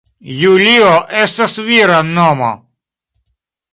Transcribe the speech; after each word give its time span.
Julio 0.37 0.87
estas 1.19 1.57
vira 1.67 1.99
nomo. 2.11 2.49